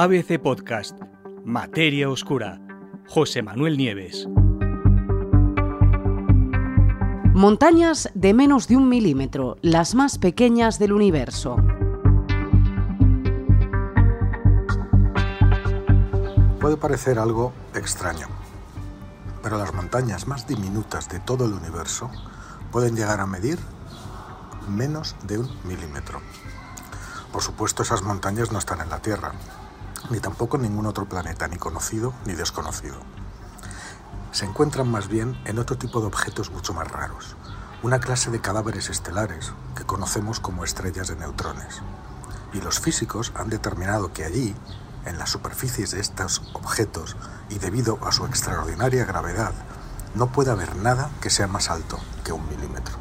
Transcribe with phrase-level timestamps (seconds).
[0.00, 0.96] ABC Podcast,
[1.44, 2.60] Materia Oscura,
[3.08, 4.28] José Manuel Nieves.
[7.34, 11.56] Montañas de menos de un milímetro, las más pequeñas del universo.
[16.60, 18.28] Puede parecer algo extraño,
[19.42, 22.08] pero las montañas más diminutas de todo el universo
[22.70, 23.58] pueden llegar a medir
[24.68, 26.20] menos de un milímetro.
[27.32, 29.32] Por supuesto, esas montañas no están en la Tierra,
[30.10, 32.96] ni tampoco en ningún otro planeta, ni conocido ni desconocido.
[34.32, 37.36] Se encuentran más bien en otro tipo de objetos mucho más raros,
[37.82, 41.82] una clase de cadáveres estelares que conocemos como estrellas de neutrones.
[42.52, 44.54] Y los físicos han determinado que allí,
[45.04, 47.16] en las superficies de estos objetos
[47.48, 49.52] y debido a su extraordinaria gravedad,
[50.14, 52.97] no puede haber nada que sea más alto que un milímetro.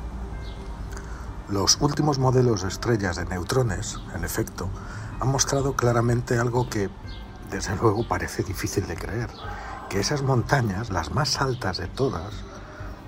[1.50, 4.70] Los últimos modelos de estrellas de neutrones, en efecto,
[5.22, 6.90] han mostrado claramente algo que,
[7.50, 9.30] desde luego, parece difícil de creer,
[9.90, 12.44] que esas montañas, las más altas de todas,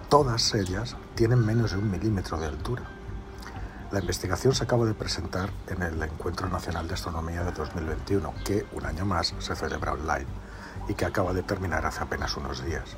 [0.08, 2.84] todas ellas, tienen menos de un milímetro de altura.
[3.92, 8.66] La investigación se acaba de presentar en el Encuentro Nacional de Astronomía de 2021, que
[8.72, 10.28] un año más se celebra online
[10.88, 12.95] y que acaba de terminar hace apenas unos días.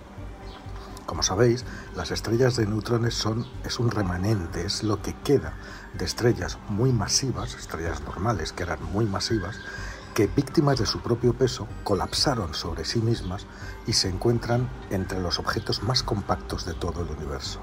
[1.11, 5.55] Como sabéis, las estrellas de neutrones son, es un remanente, es lo que queda
[5.93, 9.57] de estrellas muy masivas, estrellas normales que eran muy masivas,
[10.13, 13.45] que víctimas de su propio peso colapsaron sobre sí mismas
[13.85, 17.59] y se encuentran entre los objetos más compactos de todo el universo.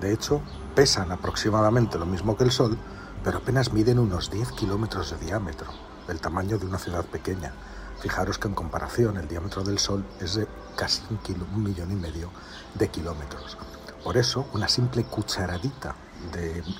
[0.00, 0.42] De hecho,
[0.74, 2.76] pesan aproximadamente lo mismo que el Sol,
[3.22, 5.68] pero apenas miden unos 10 kilómetros de diámetro,
[6.08, 7.52] el tamaño de una ciudad pequeña,
[8.00, 12.30] Fijaros que en comparación el diámetro del Sol es de casi un, millón y medio
[12.74, 13.58] de kilómetros.
[14.02, 15.94] Por eso, una simple cucharadita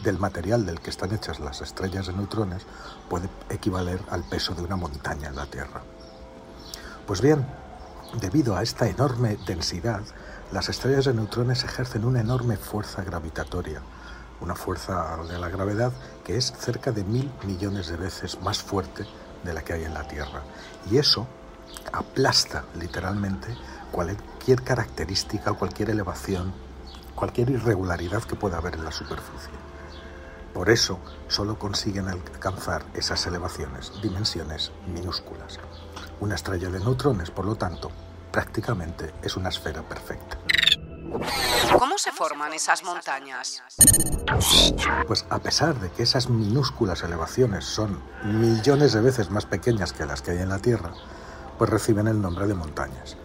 [0.02, 2.66] del material del que están hechas las estrellas de neutrones
[3.08, 5.82] puede equivaler al peso de una montaña en la Tierra.
[7.06, 7.46] Pues bien,
[8.20, 10.02] debido a esta enorme densidad,
[10.52, 13.82] las estrellas de neutrones ejercen una enorme fuerza gravitatoria,
[14.40, 15.92] una fuerza de la gravedad
[16.24, 19.06] que es cerca de mil millones de veces más fuerte
[19.44, 20.42] de la que hay en la Tierra.
[20.90, 21.26] Y eso
[21.92, 23.56] aplasta literalmente
[23.90, 26.52] cualquier característica, cualquier elevación,
[27.14, 29.50] cualquier irregularidad que pueda haber en la superficie.
[30.54, 35.58] Por eso solo consiguen alcanzar esas elevaciones, dimensiones minúsculas.
[36.20, 37.90] Una estrella de neutrones, por lo tanto,
[38.32, 40.38] prácticamente es una esfera perfecta.
[41.78, 43.62] ¿Cómo se forman esas montañas?
[45.06, 50.06] Pues a pesar de que esas minúsculas elevaciones son millones de veces más pequeñas que
[50.06, 50.92] las que hay en la Tierra,
[51.58, 53.16] pues reciben el nombre de montañas.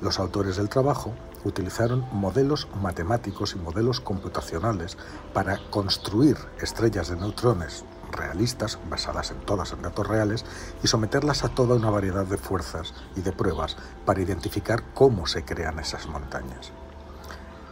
[0.00, 1.12] Los autores del trabajo
[1.44, 4.96] utilizaron modelos matemáticos y modelos computacionales
[5.32, 10.44] para construir estrellas de neutrones realistas, basadas en todas en datos reales,
[10.82, 15.44] y someterlas a toda una variedad de fuerzas y de pruebas para identificar cómo se
[15.44, 16.72] crean esas montañas.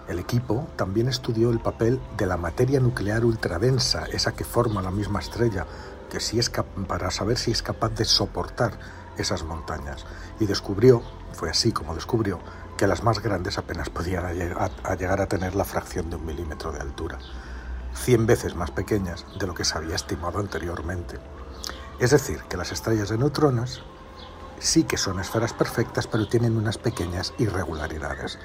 [0.09, 4.91] El equipo también estudió el papel de la materia nuclear ultradensa, esa que forma la
[4.91, 5.67] misma estrella,
[6.11, 6.51] que si es
[6.89, 8.79] para saber si es capaz de soportar
[9.19, 10.07] esas montañas.
[10.41, 11.03] Y descubrió,
[11.33, 12.39] fue así como descubrió,
[12.77, 16.81] que las más grandes apenas podían llegar a tener la fracción de un milímetro de
[16.81, 17.19] altura,
[17.95, 21.19] 100 veces más pequeñas de lo que se había estimado anteriormente.
[21.99, 23.83] Es decir, que las estrellas de neutrones
[24.59, 28.39] sí que son esferas perfectas, pero tienen unas pequeñas irregularidades.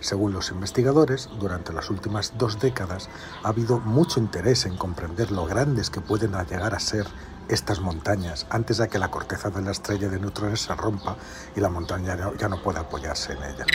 [0.00, 3.08] Según los investigadores, durante las últimas dos décadas
[3.42, 7.06] ha habido mucho interés en comprender lo grandes que pueden llegar a ser
[7.48, 11.16] estas montañas antes de que la corteza de la estrella de neutrones se rompa
[11.54, 13.66] y la montaña ya no pueda apoyarse en ella.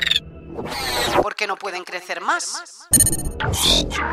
[1.22, 2.88] ¿Por qué no pueden crecer más?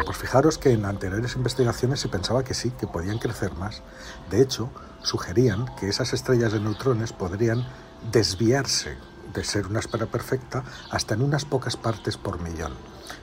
[0.05, 3.83] Pues fijaros que en anteriores investigaciones se pensaba que sí, que podían crecer más.
[4.31, 4.71] De hecho,
[5.03, 7.67] sugerían que esas estrellas de neutrones podrían
[8.13, 8.97] desviarse
[9.33, 12.75] de ser una esfera perfecta hasta en unas pocas partes por millón.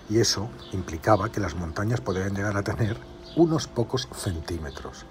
[0.09, 2.97] Y eso implicaba que las montañas podrían llegar a tener
[3.35, 5.05] unos pocos centímetros.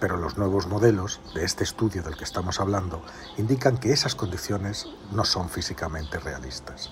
[0.00, 3.02] Pero los nuevos modelos de este estudio del que estamos hablando
[3.38, 6.90] indican que esas condiciones no son físicamente realistas.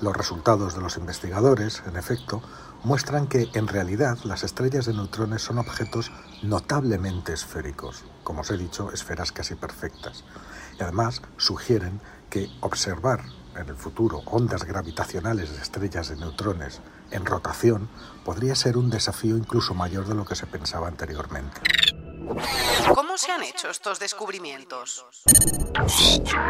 [0.00, 2.42] Los resultados de los investigadores, en efecto,
[2.82, 6.12] muestran que en realidad las estrellas de neutrones son objetos
[6.42, 10.24] notablemente esféricos, como os he dicho, esferas casi perfectas.
[10.78, 13.22] Y además sugieren que observar
[13.56, 16.80] en el futuro ondas gravitacionales de estrellas de neutrones
[17.10, 17.88] en rotación
[18.24, 21.60] podría ser un desafío incluso mayor de lo que se pensaba anteriormente.
[22.94, 25.04] ¿Cómo se han hecho estos descubrimientos?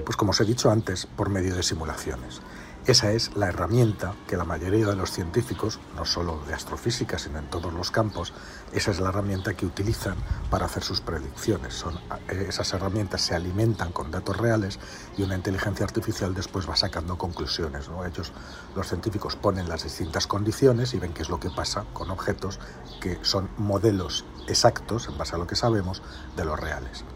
[0.05, 2.41] Pues como os he dicho antes, por medio de simulaciones.
[2.87, 7.39] Esa es la herramienta que la mayoría de los científicos, no solo de astrofísica, sino
[7.39, 8.35] en todos los campos,
[8.75, 10.17] esa es la herramienta que utilizan
[10.51, 11.83] para hacer sus predicciones.
[12.29, 14.79] Eh, esas herramientas se alimentan con datos reales
[15.17, 17.89] y una inteligencia artificial después va sacando conclusiones.
[17.89, 18.05] ¿no?
[18.05, 18.33] Ellos,
[18.77, 22.61] los científicos, ponen las distintas condiciones y ven qué es lo que pasa con objetos
[23.01, 26.03] que son modelos exactos, en base a lo que sabemos,
[26.37, 27.07] de los reales.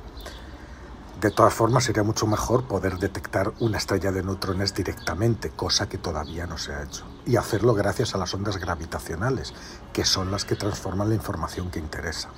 [1.20, 5.98] De todas formas, sería mucho mejor poder detectar una estrella de neutrones directamente, cosa que
[5.98, 7.04] todavía no se ha hecho.
[7.26, 9.52] Y hacerlo gracias a las ondas gravitacionales,
[9.92, 12.28] que son las que transforman la información que interesa.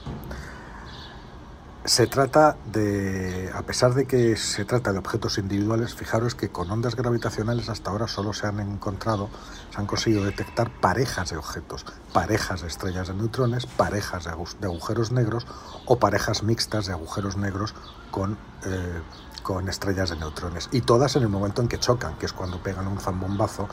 [1.87, 6.71] Se trata de, a pesar de que se trata de objetos individuales, fijaros que con
[6.71, 9.31] ondas gravitacionales hasta ahora solo se han encontrado,
[9.73, 15.11] se han conseguido detectar parejas de objetos, parejas de estrellas de neutrones, parejas de agujeros
[15.11, 15.47] negros
[15.87, 17.75] o parejas mixtas de agujeros negros
[18.11, 18.37] con,
[18.67, 19.01] eh,
[19.43, 20.69] con estrellas de neutrones.
[20.73, 23.69] Y todas en el momento en que chocan, que es cuando pegan un zambombazo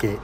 [0.00, 0.18] que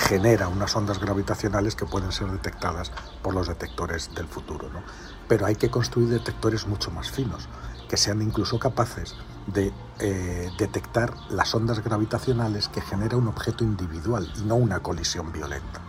[0.00, 2.90] genera unas ondas gravitacionales que pueden ser detectadas
[3.22, 4.68] por los detectores del futuro.
[4.70, 4.82] ¿no?
[5.28, 7.48] Pero hay que construir detectores mucho más finos,
[7.88, 9.14] que sean incluso capaces
[9.46, 15.32] de eh, detectar las ondas gravitacionales que genera un objeto individual y no una colisión
[15.32, 15.80] violenta.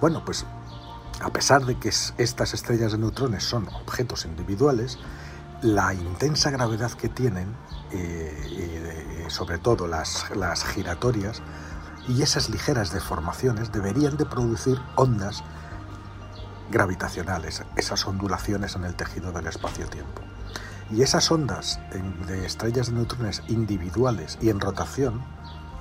[0.00, 0.46] Bueno, pues
[1.20, 4.98] a pesar de que estas estrellas de neutrones son objetos individuales,
[5.62, 7.54] la intensa gravedad que tienen,
[7.92, 11.42] eh, sobre todo las, las giratorias,
[12.08, 15.42] y esas ligeras deformaciones deberían de producir ondas
[16.70, 20.22] gravitacionales, esas ondulaciones en el tejido del espacio-tiempo.
[20.90, 21.80] Y esas ondas
[22.26, 25.22] de estrellas de neutrones individuales y en rotación,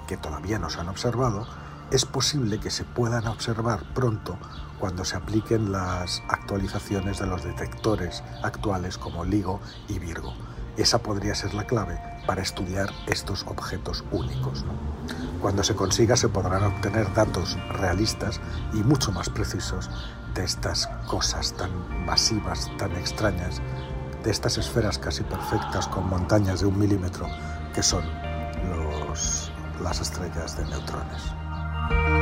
[0.07, 1.47] que todavía no se han observado,
[1.91, 4.37] es posible que se puedan observar pronto
[4.79, 10.33] cuando se apliquen las actualizaciones de los detectores actuales como LIGO y Virgo.
[10.77, 14.65] Esa podría ser la clave para estudiar estos objetos únicos.
[15.41, 18.39] Cuando se consiga se podrán obtener datos realistas
[18.73, 19.89] y mucho más precisos
[20.35, 23.61] de estas cosas tan masivas, tan extrañas,
[24.23, 27.27] de estas esferas casi perfectas con montañas de un milímetro
[27.73, 28.03] que son
[29.81, 32.20] las estrellas de neutrones.